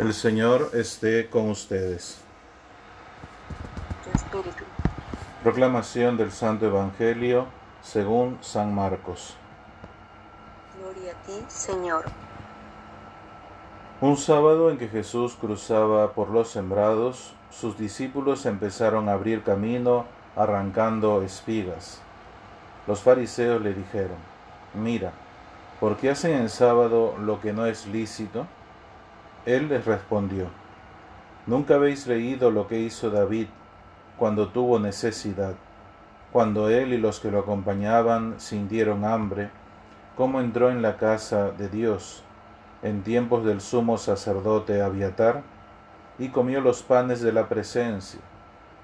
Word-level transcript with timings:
El 0.00 0.14
Señor 0.14 0.70
esté 0.72 1.28
con 1.28 1.50
ustedes. 1.50 2.22
Tu 4.02 4.10
espíritu. 4.16 4.64
Proclamación 5.42 6.16
del 6.16 6.32
Santo 6.32 6.64
Evangelio 6.64 7.44
según 7.82 8.38
San 8.40 8.74
Marcos. 8.74 9.36
Gloria 10.80 11.12
a 11.12 11.26
ti, 11.26 11.44
Señor. 11.48 12.06
Un 14.00 14.16
sábado 14.16 14.70
en 14.70 14.78
que 14.78 14.88
Jesús 14.88 15.36
cruzaba 15.38 16.14
por 16.14 16.30
los 16.30 16.48
sembrados, 16.48 17.34
sus 17.50 17.76
discípulos 17.76 18.46
empezaron 18.46 19.10
a 19.10 19.12
abrir 19.12 19.42
camino 19.42 20.06
arrancando 20.34 21.20
espigas. 21.20 22.00
Los 22.86 23.02
fariseos 23.02 23.60
le 23.60 23.74
dijeron, 23.74 24.16
mira, 24.72 25.12
¿por 25.78 25.98
qué 25.98 26.08
hacen 26.08 26.32
en 26.32 26.48
sábado 26.48 27.16
lo 27.18 27.38
que 27.42 27.52
no 27.52 27.66
es 27.66 27.86
lícito? 27.86 28.46
Él 29.46 29.68
les 29.68 29.86
respondió, 29.86 30.48
¿nunca 31.46 31.76
habéis 31.76 32.06
leído 32.06 32.50
lo 32.50 32.68
que 32.68 32.78
hizo 32.78 33.10
David 33.10 33.46
cuando 34.18 34.48
tuvo 34.48 34.78
necesidad, 34.78 35.54
cuando 36.30 36.68
él 36.68 36.92
y 36.92 36.98
los 36.98 37.20
que 37.20 37.30
lo 37.30 37.38
acompañaban 37.38 38.34
sintieron 38.38 39.04
hambre, 39.06 39.50
cómo 40.14 40.40
entró 40.40 40.70
en 40.70 40.82
la 40.82 40.98
casa 40.98 41.52
de 41.52 41.70
Dios 41.70 42.22
en 42.82 43.02
tiempos 43.02 43.44
del 43.44 43.62
sumo 43.62 43.96
sacerdote 43.96 44.82
Abiatar 44.82 45.42
y 46.18 46.28
comió 46.28 46.60
los 46.60 46.82
panes 46.82 47.22
de 47.22 47.32
la 47.32 47.48
presencia, 47.48 48.20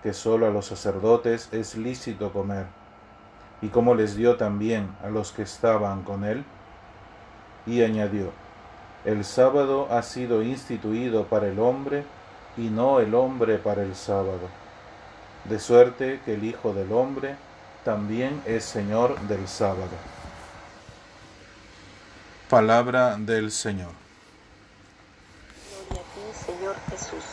que 0.03 0.15
sólo 0.15 0.47
a 0.47 0.51
los 0.51 0.67
sacerdotes 0.67 1.53
es 1.53 1.77
lícito 1.77 2.33
comer, 2.33 2.65
y 3.61 3.69
cómo 3.69 3.95
les 3.95 4.17
dio 4.17 4.37
también 4.37 4.89
a 5.05 5.11
los 5.11 5.33
que 5.33 5.43
estaban 5.43 6.03
con 6.03 6.25
él? 6.25 6.45
Y 7.67 7.83
añadió, 7.83 8.31
el 9.07 9.25
sábado 9.25 9.87
ha 9.91 10.03
sido 10.03 10.43
instituido 10.43 11.27
para 11.27 11.47
el 11.47 11.61
hombre 11.61 12.05
y 12.57 12.69
no 12.69 12.99
el 12.99 13.15
hombre 13.15 13.57
para 13.57 13.83
el 13.83 13.95
sábado. 13.95 14.49
De 15.45 15.61
suerte 15.61 16.21
que 16.25 16.35
el 16.35 16.43
Hijo 16.43 16.75
del 16.75 16.91
Hombre 16.93 17.37
también 17.85 18.43
es 18.47 18.65
Señor 18.65 19.17
del 19.29 19.47
sábado. 19.47 19.93
Palabra 22.51 23.17
del 23.17 23.53
Señor. 23.53 23.93
Gloria 25.89 26.03
a 26.03 26.15
ti, 26.15 26.53
Señor 26.53 26.75
Jesús. 26.91 27.25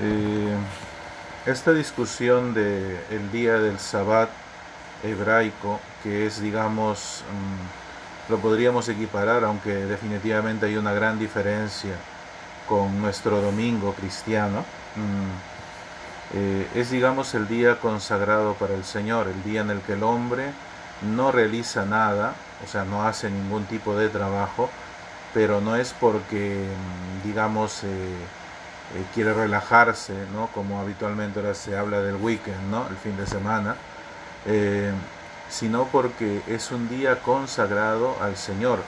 Eh, 0.00 0.56
esta 1.46 1.72
discusión 1.72 2.52
del 2.52 3.00
el 3.10 3.32
día 3.32 3.54
del 3.54 3.78
Sabbat 3.78 4.28
hebraico, 5.02 5.80
que 6.02 6.26
es, 6.26 6.42
digamos, 6.42 7.24
mm, 7.30 7.81
lo 8.28 8.38
podríamos 8.38 8.88
equiparar, 8.88 9.44
aunque 9.44 9.74
definitivamente 9.74 10.66
hay 10.66 10.76
una 10.76 10.92
gran 10.92 11.18
diferencia 11.18 11.96
con 12.68 13.00
nuestro 13.00 13.40
domingo 13.40 13.92
cristiano, 13.92 14.64
mm, 14.96 15.52
eh, 16.34 16.68
es, 16.74 16.90
digamos, 16.90 17.34
el 17.34 17.46
día 17.48 17.78
consagrado 17.78 18.54
para 18.54 18.74
el 18.74 18.84
Señor, 18.84 19.28
el 19.28 19.42
día 19.42 19.60
en 19.60 19.70
el 19.70 19.80
que 19.80 19.94
el 19.94 20.02
hombre 20.02 20.52
no 21.14 21.32
realiza 21.32 21.84
nada, 21.84 22.34
o 22.64 22.68
sea, 22.68 22.84
no 22.84 23.02
hace 23.02 23.28
ningún 23.30 23.64
tipo 23.66 23.96
de 23.96 24.08
trabajo, 24.08 24.70
pero 25.34 25.60
no 25.60 25.76
es 25.76 25.92
porque, 25.98 26.66
mm, 26.66 27.26
digamos, 27.26 27.84
eh, 27.84 27.86
eh, 27.88 29.04
quiere 29.14 29.34
relajarse, 29.34 30.14
¿no? 30.32 30.46
Como 30.48 30.80
habitualmente 30.80 31.40
ahora 31.40 31.54
se 31.54 31.76
habla 31.76 32.00
del 32.00 32.16
weekend, 32.16 32.70
¿no? 32.70 32.86
El 32.88 32.96
fin 32.96 33.16
de 33.16 33.26
semana, 33.26 33.76
sino 35.52 35.84
porque 35.88 36.40
es 36.48 36.70
un 36.70 36.88
día 36.88 37.20
consagrado 37.20 38.16
al 38.22 38.38
Señor, 38.38 38.78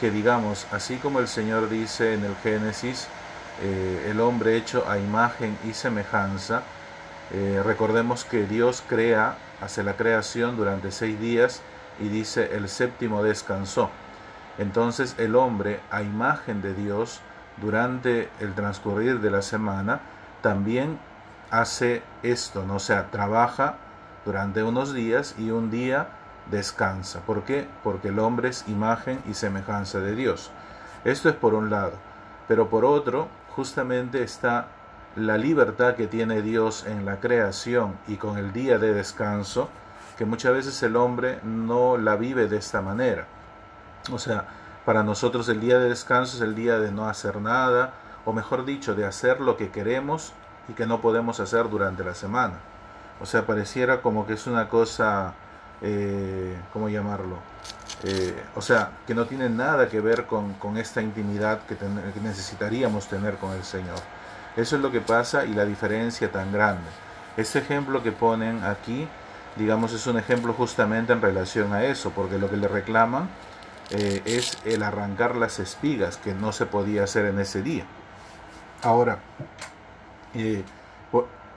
que 0.00 0.10
digamos, 0.10 0.66
así 0.72 0.96
como 0.96 1.20
el 1.20 1.28
Señor 1.28 1.68
dice 1.68 2.12
en 2.14 2.24
el 2.24 2.34
Génesis, 2.42 3.06
el 3.62 4.20
hombre 4.20 4.56
hecho 4.56 4.84
a 4.88 4.98
imagen 4.98 5.56
y 5.64 5.74
semejanza, 5.74 6.62
recordemos 7.64 8.24
que 8.24 8.46
Dios 8.46 8.82
crea 8.88 9.36
hace 9.60 9.84
la 9.84 9.94
creación 9.94 10.56
durante 10.56 10.90
seis 10.90 11.20
días 11.20 11.62
y 12.00 12.08
dice 12.08 12.50
el 12.56 12.68
séptimo 12.68 13.22
descansó. 13.22 13.88
Entonces 14.58 15.14
el 15.18 15.36
hombre, 15.36 15.78
a 15.90 16.02
imagen 16.02 16.62
de 16.62 16.74
Dios, 16.74 17.20
durante 17.58 18.28
el 18.40 18.54
transcurrir 18.54 19.20
de 19.20 19.30
la 19.30 19.42
semana, 19.42 20.00
también 20.42 20.98
hace 21.50 22.02
esto, 22.24 22.64
¿no? 22.64 22.76
o 22.76 22.80
sea, 22.80 23.10
trabaja 23.12 23.76
durante 24.28 24.62
unos 24.62 24.92
días 24.92 25.34
y 25.38 25.52
un 25.52 25.70
día 25.70 26.08
descansa. 26.50 27.20
¿Por 27.20 27.44
qué? 27.44 27.66
Porque 27.82 28.08
el 28.08 28.18
hombre 28.18 28.50
es 28.50 28.68
imagen 28.68 29.22
y 29.26 29.32
semejanza 29.32 30.00
de 30.00 30.14
Dios. 30.14 30.50
Esto 31.02 31.30
es 31.30 31.34
por 31.34 31.54
un 31.54 31.70
lado. 31.70 31.92
Pero 32.46 32.68
por 32.68 32.84
otro, 32.84 33.28
justamente 33.56 34.22
está 34.22 34.66
la 35.16 35.38
libertad 35.38 35.94
que 35.94 36.08
tiene 36.08 36.42
Dios 36.42 36.84
en 36.84 37.06
la 37.06 37.20
creación 37.20 37.96
y 38.06 38.16
con 38.16 38.36
el 38.36 38.52
día 38.52 38.78
de 38.78 38.92
descanso, 38.92 39.70
que 40.18 40.26
muchas 40.26 40.52
veces 40.52 40.82
el 40.82 40.96
hombre 40.96 41.40
no 41.42 41.96
la 41.96 42.16
vive 42.16 42.48
de 42.48 42.58
esta 42.58 42.82
manera. 42.82 43.24
O 44.12 44.18
sea, 44.18 44.44
para 44.84 45.02
nosotros 45.02 45.48
el 45.48 45.58
día 45.58 45.78
de 45.78 45.88
descanso 45.88 46.36
es 46.36 46.42
el 46.42 46.54
día 46.54 46.78
de 46.78 46.92
no 46.92 47.08
hacer 47.08 47.40
nada, 47.40 47.94
o 48.26 48.34
mejor 48.34 48.66
dicho, 48.66 48.94
de 48.94 49.06
hacer 49.06 49.40
lo 49.40 49.56
que 49.56 49.70
queremos 49.70 50.34
y 50.68 50.74
que 50.74 50.86
no 50.86 51.00
podemos 51.00 51.40
hacer 51.40 51.70
durante 51.70 52.04
la 52.04 52.14
semana. 52.14 52.58
O 53.20 53.26
sea, 53.26 53.46
pareciera 53.46 54.00
como 54.00 54.26
que 54.26 54.34
es 54.34 54.46
una 54.46 54.68
cosa, 54.68 55.34
eh, 55.82 56.56
¿cómo 56.72 56.88
llamarlo? 56.88 57.36
Eh, 58.04 58.40
o 58.54 58.62
sea, 58.62 58.92
que 59.06 59.14
no 59.14 59.26
tiene 59.26 59.48
nada 59.48 59.88
que 59.88 60.00
ver 60.00 60.26
con, 60.26 60.54
esta 60.76 61.02
intimidad 61.02 61.60
que, 61.66 61.76
que 61.76 62.20
necesitaríamos 62.22 63.08
tener 63.08 63.36
con 63.36 63.52
el 63.52 63.64
Señor. 63.64 63.98
Eso 64.56 64.76
es 64.76 64.82
lo 64.82 64.90
que 64.90 65.00
pasa 65.00 65.44
y 65.44 65.54
la 65.54 65.64
diferencia 65.64 66.30
tan 66.30 66.52
grande. 66.52 66.88
Este 67.36 67.58
ejemplo 67.60 68.02
que 68.02 68.12
ponen 68.12 68.64
aquí, 68.64 69.08
digamos, 69.56 69.92
es 69.92 70.06
un 70.06 70.18
ejemplo 70.18 70.52
justamente 70.52 71.12
en 71.12 71.20
relación 71.20 71.72
a 71.72 71.84
eso, 71.84 72.10
porque 72.10 72.38
lo 72.38 72.50
que 72.50 72.56
le 72.56 72.68
reclaman 72.68 73.28
eh, 73.90 74.22
es 74.24 74.58
el 74.64 74.82
arrancar 74.82 75.36
las 75.36 75.58
espigas, 75.58 76.16
que 76.16 76.34
no 76.34 76.52
se 76.52 76.66
podía 76.66 77.04
hacer 77.04 77.26
en 77.26 77.38
ese 77.38 77.62
día. 77.62 77.84
Ahora, 78.82 79.18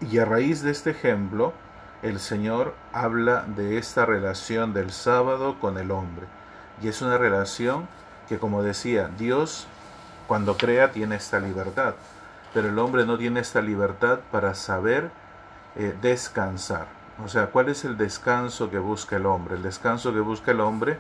y 0.02 0.18
a 0.18 0.26
raíz 0.26 0.62
de 0.62 0.72
este 0.72 0.92
ejemplo, 0.92 1.54
el 2.02 2.20
Señor 2.20 2.74
habla 2.92 3.46
de 3.48 3.78
esta 3.78 4.06
relación 4.06 4.74
del 4.74 4.92
sábado 4.92 5.60
con 5.60 5.78
el 5.78 5.92
hombre. 5.92 6.26
Y 6.82 6.88
es 6.88 7.02
una 7.02 7.18
relación 7.18 7.88
que, 8.28 8.40
como 8.40 8.64
decía, 8.64 9.10
Dios 9.18 9.68
cuando 10.28 10.58
crea 10.58 10.92
tiene 10.92 11.16
esta 11.16 11.40
libertad 11.40 11.96
pero 12.54 12.70
el 12.70 12.80
hombre 12.80 13.06
no 13.06 13.18
tiene 13.18 13.40
esta 13.40 13.62
libertad 13.62 14.20
para 14.32 14.54
saber 14.56 15.12
eh, 15.76 15.96
descansar. 16.02 16.88
O 17.24 17.28
sea, 17.28 17.48
¿cuál 17.48 17.70
es 17.70 17.86
el 17.86 17.98
descanso 17.98 18.70
que 18.70 18.80
busca 18.80 19.16
el 19.16 19.26
hombre? 19.26 19.56
El 19.56 19.64
descanso 19.64 20.14
que 20.14 20.20
busca 20.20 20.52
el 20.52 20.60
hombre 20.60 20.98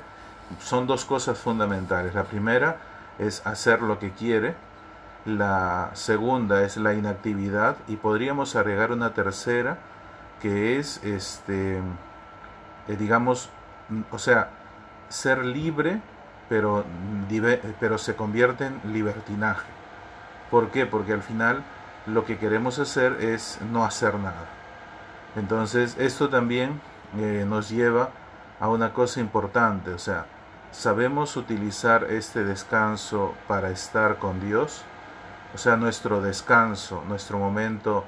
son 0.59 0.87
dos 0.87 1.05
cosas 1.05 1.37
fundamentales. 1.37 2.13
La 2.13 2.23
primera 2.23 2.77
es 3.19 3.45
hacer 3.45 3.81
lo 3.81 3.99
que 3.99 4.11
quiere, 4.11 4.55
la 5.25 5.91
segunda 5.93 6.63
es 6.63 6.77
la 6.77 6.93
inactividad 6.93 7.77
y 7.87 7.95
podríamos 7.95 8.55
agregar 8.55 8.91
una 8.91 9.13
tercera 9.13 9.77
que 10.41 10.79
es, 10.79 11.03
este, 11.03 11.77
eh, 11.77 12.95
digamos, 12.97 13.49
o 14.11 14.17
sea, 14.17 14.49
ser 15.09 15.45
libre, 15.45 16.01
pero, 16.49 16.83
pero 17.79 17.97
se 17.97 18.15
convierte 18.15 18.65
en 18.65 18.81
libertinaje. 18.93 19.67
¿Por 20.49 20.69
qué? 20.69 20.85
Porque 20.85 21.13
al 21.13 21.21
final 21.21 21.63
lo 22.07 22.25
que 22.25 22.37
queremos 22.37 22.79
hacer 22.79 23.17
es 23.21 23.59
no 23.71 23.85
hacer 23.85 24.15
nada. 24.15 24.47
Entonces 25.35 25.95
esto 25.99 26.29
también 26.29 26.81
eh, 27.17 27.45
nos 27.47 27.69
lleva 27.69 28.09
a 28.59 28.69
una 28.69 28.93
cosa 28.93 29.19
importante, 29.19 29.91
o 29.91 29.99
sea, 29.99 30.25
¿sabemos 30.71 31.35
utilizar 31.35 32.05
este 32.05 32.43
descanso 32.43 33.33
para 33.47 33.69
estar 33.69 34.17
con 34.17 34.39
Dios? 34.39 34.83
O 35.53 35.57
sea, 35.57 35.75
nuestro 35.75 36.21
descanso, 36.21 37.03
nuestro 37.07 37.37
momento, 37.37 38.05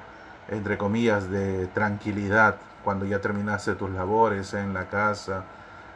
entre 0.48 0.78
comillas, 0.78 1.30
de 1.30 1.66
tranquilidad, 1.68 2.56
cuando 2.82 3.04
ya 3.04 3.20
terminaste 3.20 3.74
tus 3.74 3.90
labores 3.90 4.54
en 4.54 4.72
la 4.72 4.86
casa, 4.88 5.44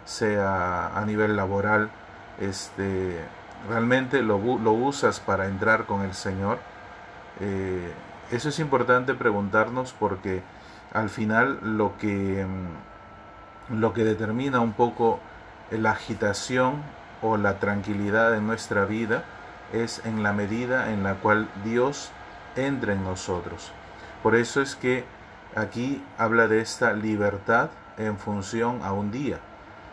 sea 0.05 0.97
a 0.97 1.05
nivel 1.05 1.37
laboral, 1.37 1.91
este, 2.39 3.19
realmente 3.69 4.23
lo, 4.23 4.39
lo 4.39 4.73
usas 4.73 5.21
para 5.21 5.47
entrar 5.47 5.87
con 5.87 6.03
el 6.03 6.15
Señor, 6.15 6.59
eh, 7.41 7.93
eso 8.31 8.51
es 8.51 8.59
importante 8.59 9.15
preguntarnos 9.15 9.95
porque 9.99 10.43
al 10.93 11.09
final 11.09 11.61
lo 11.63 11.97
que, 11.99 12.47
mm, 12.47 13.81
lo 13.81 13.93
que 13.95 14.05
determina 14.05 14.61
un 14.61 14.73
poco 14.73 15.21
la 15.71 15.93
agitación 15.93 16.83
o 17.23 17.37
la 17.37 17.59
tranquilidad 17.59 18.35
en 18.35 18.47
nuestra 18.47 18.85
vida 18.85 19.25
es 19.73 20.01
en 20.05 20.23
la 20.23 20.33
medida 20.33 20.93
en 20.93 21.03
la 21.03 21.15
cual 21.15 21.49
Dios 21.65 22.11
entra 22.57 22.93
en 22.93 23.05
nosotros. 23.05 23.73
Por 24.23 24.35
eso 24.35 24.61
es 24.61 24.75
que 24.75 25.05
aquí 25.55 26.03
habla 26.17 26.49
de 26.49 26.61
esta 26.61 26.93
libertad 26.93 27.71
en 27.97 28.19
función 28.19 28.81
a 28.83 28.93
un 28.93 29.11
día. 29.11 29.39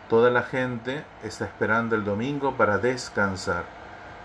Toda 0.08 0.30
la 0.30 0.42
gente 0.42 1.04
está 1.22 1.44
esperando 1.44 1.96
el 1.96 2.04
domingo 2.04 2.56
para 2.56 2.78
descansar, 2.78 3.64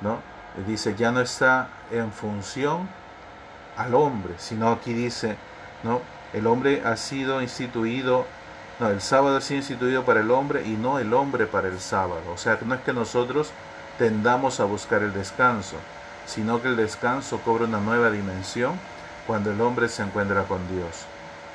¿no? 0.01 0.19
dice, 0.67 0.95
ya 0.95 1.11
no 1.11 1.21
está 1.21 1.69
en 1.91 2.11
función 2.11 2.89
al 3.77 3.95
hombre, 3.95 4.33
sino 4.37 4.69
aquí 4.69 4.93
dice, 4.93 5.37
¿no? 5.83 6.01
El 6.33 6.47
hombre 6.47 6.83
ha 6.85 6.97
sido 6.97 7.41
instituido, 7.41 8.25
no, 8.79 8.89
el 8.89 9.01
sábado 9.01 9.37
ha 9.37 9.41
sido 9.41 9.59
instituido 9.59 10.03
para 10.03 10.21
el 10.21 10.31
hombre 10.31 10.63
y 10.65 10.71
no 10.71 10.99
el 10.99 11.13
hombre 11.13 11.45
para 11.45 11.67
el 11.67 11.79
sábado. 11.79 12.21
O 12.33 12.37
sea, 12.37 12.57
no 12.65 12.75
es 12.75 12.81
que 12.81 12.93
nosotros 12.93 13.51
tendamos 14.01 14.59
a 14.59 14.65
buscar 14.65 15.03
el 15.03 15.13
descanso, 15.13 15.75
sino 16.25 16.59
que 16.59 16.69
el 16.69 16.75
descanso 16.75 17.39
cobra 17.45 17.65
una 17.65 17.79
nueva 17.79 18.09
dimensión 18.09 18.73
cuando 19.27 19.51
el 19.51 19.61
hombre 19.61 19.89
se 19.89 20.01
encuentra 20.01 20.45
con 20.45 20.67
Dios. 20.69 21.05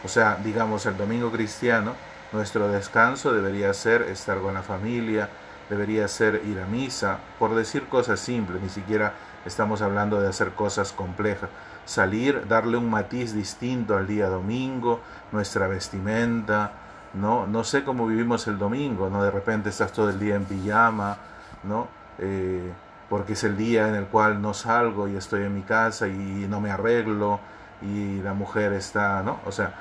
O 0.05 0.09
sea, 0.09 0.39
digamos, 0.45 0.87
el 0.87 0.97
domingo 0.97 1.33
cristiano, 1.33 1.95
nuestro 2.31 2.69
descanso 2.69 3.33
debería 3.33 3.75
ser 3.75 4.03
estar 4.03 4.39
con 4.39 4.55
la 4.55 4.63
familia, 4.63 5.29
debería 5.69 6.07
ser 6.07 6.41
ir 6.47 6.61
a 6.61 6.67
misa, 6.67 7.19
por 7.41 7.53
decir 7.53 7.89
cosas 7.89 8.21
simples, 8.21 8.63
ni 8.63 8.69
siquiera 8.69 9.15
estamos 9.45 9.83
hablando 9.83 10.21
de 10.21 10.29
hacer 10.29 10.53
cosas 10.53 10.93
complejas. 10.93 11.51
Salir, 11.85 12.47
darle 12.47 12.77
un 12.77 12.89
matiz 12.89 13.35
distinto 13.35 13.97
al 13.97 14.07
día 14.07 14.29
domingo, 14.29 15.01
nuestra 15.33 15.67
vestimenta, 15.67 16.71
¿no? 17.15 17.49
No 17.49 17.65
sé 17.65 17.83
cómo 17.83 18.07
vivimos 18.07 18.47
el 18.47 18.57
domingo, 18.57 19.11
¿no? 19.11 19.25
De 19.25 19.33
repente 19.33 19.71
estás 19.71 19.91
todo 19.91 20.11
el 20.11 20.21
día 20.21 20.37
en 20.37 20.45
pijama, 20.45 21.17
¿no? 21.65 22.06
Eh, 22.19 22.73
porque 23.09 23.35
es 23.35 23.45
el 23.45 23.57
día 23.57 23.89
en 23.89 23.95
el 23.95 24.07
cual 24.07 24.43
no 24.43 24.53
salgo 24.53 25.09
y 25.09 25.17
estoy 25.17 25.45
en 25.45 25.55
mi 25.55 25.63
casa 25.63 26.09
y 26.09 26.47
no 26.49 26.61
me 26.61 26.71
arreglo 26.71 27.39
y 27.83 28.21
la 28.23 28.33
mujer 28.35 28.73
está, 28.73 29.23
¿no? 29.23 29.39
O 29.47 29.53
sea, 29.53 29.75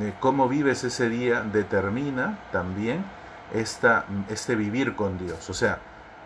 eh, 0.00 0.12
cómo 0.18 0.48
vives 0.48 0.82
ese 0.82 1.08
día 1.08 1.42
determina 1.42 2.38
también 2.50 3.04
esta, 3.52 4.06
este 4.28 4.56
vivir 4.56 4.96
con 4.96 5.18
Dios. 5.18 5.48
O 5.50 5.54
sea, 5.54 5.78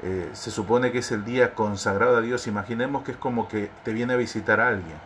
eh, 0.02 0.30
se 0.32 0.50
supone 0.50 0.92
que 0.92 0.98
es 0.98 1.12
el 1.12 1.24
día 1.24 1.54
consagrado 1.54 2.16
a 2.18 2.20
Dios. 2.20 2.46
Imaginemos 2.46 3.02
que 3.02 3.12
es 3.12 3.18
como 3.18 3.48
que 3.48 3.70
te 3.84 3.92
viene 3.92 4.14
a 4.14 4.16
visitar 4.16 4.60
alguien. 4.60 4.96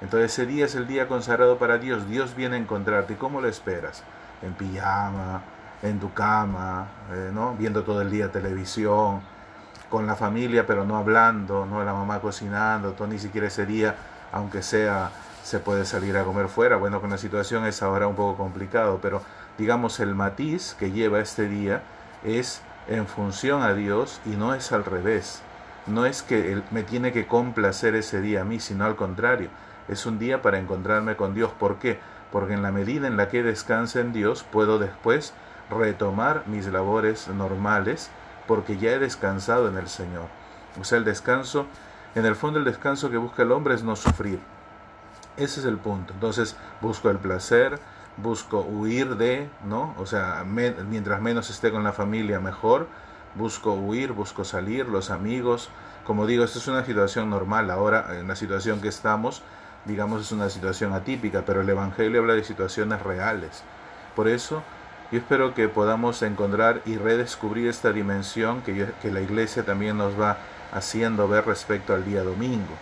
Entonces 0.00 0.32
ese 0.32 0.46
día 0.46 0.64
es 0.64 0.74
el 0.74 0.88
día 0.88 1.06
consagrado 1.06 1.58
para 1.58 1.78
Dios. 1.78 2.08
Dios 2.08 2.34
viene 2.34 2.56
a 2.56 2.58
encontrarte. 2.58 3.12
¿Y 3.12 3.16
cómo 3.16 3.40
lo 3.40 3.48
esperas? 3.48 4.02
En 4.42 4.54
pijama, 4.54 5.42
en 5.82 6.00
tu 6.00 6.12
cama, 6.12 6.88
eh, 7.12 7.30
¿no? 7.32 7.54
viendo 7.54 7.84
todo 7.84 8.02
el 8.02 8.10
día 8.10 8.32
televisión, 8.32 9.20
con 9.92 10.06
la 10.06 10.16
familia 10.16 10.66
pero 10.66 10.86
no 10.86 10.96
hablando, 10.96 11.66
no 11.66 11.84
la 11.84 11.92
mamá 11.92 12.18
cocinando, 12.20 12.92
todo 12.92 13.08
ni 13.08 13.18
siquiera 13.18 13.48
ese 13.48 13.66
día, 13.66 13.94
aunque 14.32 14.62
sea 14.62 15.10
se 15.42 15.58
puede 15.58 15.84
salir 15.84 16.16
a 16.16 16.24
comer 16.24 16.48
fuera. 16.48 16.76
Bueno, 16.76 17.02
con 17.02 17.10
la 17.10 17.18
situación 17.18 17.66
es 17.66 17.82
ahora 17.82 18.06
un 18.06 18.14
poco 18.14 18.38
complicado, 18.38 19.00
pero 19.02 19.20
digamos 19.58 20.00
el 20.00 20.14
matiz 20.14 20.74
que 20.78 20.92
lleva 20.92 21.20
este 21.20 21.46
día 21.46 21.82
es 22.24 22.62
en 22.88 23.06
función 23.06 23.60
a 23.62 23.74
Dios 23.74 24.22
y 24.24 24.30
no 24.30 24.54
es 24.54 24.72
al 24.72 24.86
revés. 24.86 25.42
No 25.86 26.06
es 26.06 26.22
que 26.22 26.52
él 26.52 26.62
me 26.70 26.84
tiene 26.84 27.12
que 27.12 27.26
complacer 27.26 27.94
ese 27.94 28.22
día 28.22 28.40
a 28.40 28.44
mí, 28.44 28.60
sino 28.60 28.86
al 28.86 28.96
contrario. 28.96 29.50
Es 29.88 30.06
un 30.06 30.18
día 30.18 30.40
para 30.40 30.58
encontrarme 30.58 31.16
con 31.16 31.34
Dios. 31.34 31.50
¿Por 31.52 31.76
qué? 31.76 31.98
Porque 32.30 32.54
en 32.54 32.62
la 32.62 32.72
medida 32.72 33.08
en 33.08 33.18
la 33.18 33.28
que 33.28 33.42
descanse 33.42 34.00
en 34.00 34.14
Dios, 34.14 34.42
puedo 34.42 34.78
después 34.78 35.34
retomar 35.68 36.44
mis 36.46 36.66
labores 36.66 37.28
normales, 37.28 38.10
porque 38.52 38.76
ya 38.76 38.90
he 38.90 38.98
descansado 38.98 39.66
en 39.66 39.78
el 39.78 39.88
Señor. 39.88 40.26
O 40.78 40.84
sea, 40.84 40.98
el 40.98 41.06
descanso, 41.06 41.64
en 42.14 42.26
el 42.26 42.36
fondo 42.36 42.58
el 42.58 42.66
descanso 42.66 43.08
que 43.08 43.16
busca 43.16 43.44
el 43.44 43.50
hombre 43.50 43.74
es 43.74 43.82
no 43.82 43.96
sufrir. 43.96 44.40
Ese 45.38 45.60
es 45.60 45.64
el 45.64 45.78
punto. 45.78 46.12
Entonces 46.12 46.54
busco 46.82 47.08
el 47.08 47.16
placer, 47.16 47.78
busco 48.18 48.60
huir 48.60 49.16
de, 49.16 49.48
¿no? 49.64 49.94
O 49.96 50.04
sea, 50.04 50.44
mientras 50.44 51.22
menos 51.22 51.48
esté 51.48 51.70
con 51.70 51.82
la 51.82 51.94
familia, 51.94 52.40
mejor. 52.40 52.88
Busco 53.36 53.72
huir, 53.72 54.12
busco 54.12 54.44
salir, 54.44 54.86
los 54.86 55.10
amigos. 55.10 55.70
Como 56.04 56.26
digo, 56.26 56.44
esto 56.44 56.58
es 56.58 56.68
una 56.68 56.84
situación 56.84 57.30
normal. 57.30 57.70
Ahora, 57.70 58.18
en 58.18 58.28
la 58.28 58.36
situación 58.36 58.82
que 58.82 58.88
estamos, 58.88 59.42
digamos, 59.86 60.20
es 60.20 60.30
una 60.30 60.50
situación 60.50 60.92
atípica, 60.92 61.42
pero 61.46 61.62
el 61.62 61.70
Evangelio 61.70 62.20
habla 62.20 62.34
de 62.34 62.44
situaciones 62.44 63.00
reales. 63.00 63.62
Por 64.14 64.28
eso, 64.28 64.62
yo 65.12 65.18
espero 65.18 65.52
que 65.52 65.68
podamos 65.68 66.22
encontrar 66.22 66.80
y 66.86 66.96
redescubrir 66.96 67.68
esta 67.68 67.92
dimensión 67.92 68.62
que, 68.62 68.88
la 69.10 69.20
Iglesia 69.20 69.62
también 69.62 69.98
nos 69.98 70.18
va 70.18 70.38
haciendo 70.72 71.28
ver 71.28 71.44
respecto 71.44 71.92
al 71.92 72.02
día 72.02 72.22
domingo, 72.22 72.72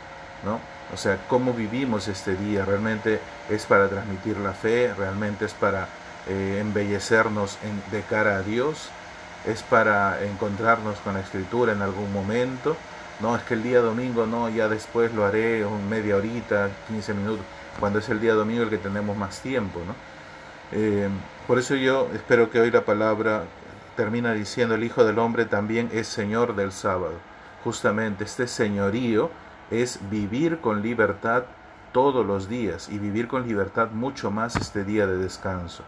¿no? 0.44 0.60
O 0.94 0.96
sea, 0.96 1.18
cómo 1.28 1.52
vivimos 1.52 2.06
este 2.06 2.36
día, 2.36 2.64
realmente 2.64 3.20
es 3.48 3.66
para 3.66 3.88
transmitir 3.88 4.36
la 4.36 4.52
fe, 4.52 4.94
realmente 4.94 5.44
es 5.44 5.54
para 5.54 5.88
eh, 6.28 6.58
embellecernos 6.60 7.58
de 7.90 8.02
cara 8.02 8.36
a 8.36 8.42
Dios, 8.42 8.90
es 9.44 9.64
para 9.64 10.24
encontrarnos 10.24 10.98
con 11.00 11.14
la 11.14 11.20
escritura 11.20 11.72
en 11.72 11.82
algún 11.82 12.12
momento. 12.12 12.76
No, 13.18 13.34
es 13.34 13.42
que 13.42 13.54
el 13.54 13.64
día 13.64 13.80
domingo 13.80 14.26
no, 14.26 14.48
ya 14.48 14.68
después 14.68 15.12
lo 15.12 15.24
haré 15.24 15.66
un 15.66 15.88
media 15.88 16.16
horita, 16.16 16.70
15 16.86 17.12
minutos, 17.12 17.44
cuando 17.80 17.98
es 17.98 18.08
el 18.08 18.20
día 18.20 18.34
domingo 18.34 18.62
el 18.62 18.70
que 18.70 18.78
tenemos 18.78 19.16
más 19.16 19.40
tiempo, 19.40 19.80
¿no? 19.84 19.94
Eh, 20.72 21.08
por 21.50 21.58
eso 21.58 21.74
yo 21.74 22.08
espero 22.14 22.48
que 22.48 22.60
hoy 22.60 22.70
la 22.70 22.84
palabra 22.84 23.42
termina 23.96 24.32
diciendo 24.32 24.76
el 24.76 24.84
Hijo 24.84 25.04
del 25.04 25.18
Hombre 25.18 25.46
también 25.46 25.90
es 25.92 26.06
Señor 26.06 26.54
del 26.54 26.70
sábado. 26.70 27.14
Justamente 27.64 28.22
este 28.22 28.46
señorío 28.46 29.32
es 29.68 29.98
vivir 30.10 30.60
con 30.60 30.80
libertad 30.80 31.42
todos 31.90 32.24
los 32.24 32.48
días 32.48 32.88
y 32.88 33.00
vivir 33.00 33.26
con 33.26 33.48
libertad 33.48 33.90
mucho 33.90 34.30
más 34.30 34.54
este 34.54 34.84
día 34.84 35.08
de 35.08 35.16
descanso. 35.16 35.82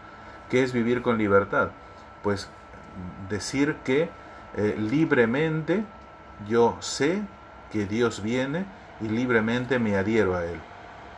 ¿Qué 0.49 0.63
es 0.63 0.73
vivir 0.73 1.01
con 1.01 1.17
libertad? 1.17 1.69
Pues 2.23 2.49
decir 3.29 3.77
que 3.85 4.09
eh, 4.57 4.75
libremente 4.77 5.85
yo 6.45 6.75
sé 6.81 7.21
que 7.71 7.85
Dios 7.85 8.21
viene 8.21 8.65
y 8.99 9.07
libremente 9.07 9.79
me 9.79 9.95
adhiero 9.95 10.35
a 10.35 10.43
Él. 10.43 10.59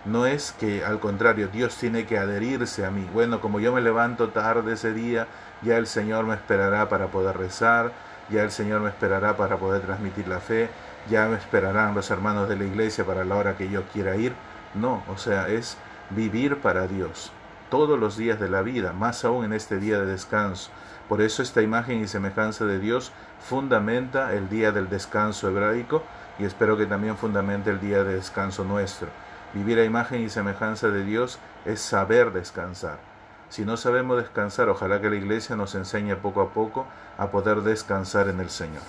No 0.05 0.27
es 0.27 0.51
que 0.51 0.85
al 0.85 0.99
contrario, 0.99 1.47
Dios 1.47 1.75
tiene 1.77 2.05
que 2.05 2.19
adherirse 2.19 2.85
a 2.85 2.91
mí. 2.91 3.07
Bueno, 3.11 3.41
como 3.41 3.59
yo 3.59 3.73
me 3.73 3.81
levanto 3.81 4.29
tarde 4.29 4.73
ese 4.73 4.93
día, 4.93 5.27
ya 5.63 5.77
el 5.77 5.87
Señor 5.87 6.25
me 6.25 6.35
esperará 6.35 6.87
para 6.89 7.07
poder 7.07 7.37
rezar, 7.37 7.91
ya 8.29 8.43
el 8.43 8.51
Señor 8.51 8.81
me 8.81 8.89
esperará 8.89 9.35
para 9.35 9.57
poder 9.57 9.81
transmitir 9.81 10.27
la 10.27 10.39
fe, 10.39 10.69
ya 11.09 11.27
me 11.27 11.37
esperarán 11.37 11.95
los 11.95 12.11
hermanos 12.11 12.47
de 12.47 12.55
la 12.55 12.65
iglesia 12.65 13.03
para 13.03 13.25
la 13.25 13.35
hora 13.35 13.57
que 13.57 13.69
yo 13.69 13.83
quiera 13.93 14.15
ir. 14.15 14.33
No, 14.75 15.03
o 15.07 15.17
sea, 15.17 15.47
es 15.49 15.77
vivir 16.11 16.57
para 16.57 16.87
Dios 16.87 17.31
todos 17.69 17.99
los 17.99 18.15
días 18.15 18.39
de 18.39 18.49
la 18.49 18.61
vida, 18.61 18.93
más 18.93 19.25
aún 19.25 19.45
en 19.45 19.53
este 19.53 19.79
día 19.79 19.99
de 19.99 20.05
descanso. 20.05 20.69
Por 21.09 21.21
eso 21.21 21.41
esta 21.41 21.61
imagen 21.61 22.01
y 22.01 22.07
semejanza 22.07 22.65
de 22.65 22.79
Dios 22.79 23.11
fundamenta 23.39 24.33
el 24.33 24.49
día 24.49 24.71
del 24.71 24.89
descanso 24.89 25.49
hebraico 25.49 26.03
y 26.37 26.45
espero 26.45 26.77
que 26.77 26.85
también 26.85 27.17
fundamente 27.17 27.71
el 27.71 27.79
día 27.79 28.03
de 28.03 28.15
descanso 28.15 28.63
nuestro. 28.63 29.09
Vivir 29.55 29.79
a 29.79 29.85
imagen 29.85 30.21
y 30.21 30.29
semejanza 30.29 30.89
de 30.89 31.05
Dios 31.05 31.39
es 31.63 31.79
saber 31.79 32.33
descansar. 32.33 32.97
Si 33.47 33.63
no 33.63 33.77
sabemos 33.77 34.17
descansar, 34.17 34.67
ojalá 34.67 34.99
que 34.99 35.09
la 35.09 35.15
iglesia 35.15 35.55
nos 35.55 35.75
enseñe 35.75 36.17
poco 36.17 36.41
a 36.41 36.49
poco 36.49 36.85
a 37.17 37.31
poder 37.31 37.61
descansar 37.61 38.27
en 38.27 38.41
el 38.41 38.49
Señor. 38.49 38.83